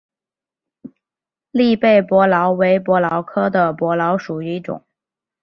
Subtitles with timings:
[1.51, 4.83] 栗背伯劳为伯劳科伯劳属的一种。